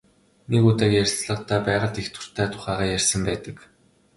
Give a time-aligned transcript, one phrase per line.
[0.51, 3.57] Нэг удаагийн ярилцлагадаа байгальд их дуртай тухайгаа ярьсан байдаг.